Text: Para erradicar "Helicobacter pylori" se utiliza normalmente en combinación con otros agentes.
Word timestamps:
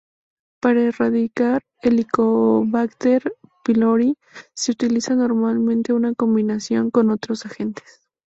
Para 0.59 0.81
erradicar 0.81 1.61
"Helicobacter 1.83 3.31
pylori" 3.63 4.17
se 4.55 4.71
utiliza 4.71 5.13
normalmente 5.13 5.91
en 5.91 6.15
combinación 6.15 6.89
con 6.89 7.11
otros 7.11 7.45
agentes. 7.45 8.01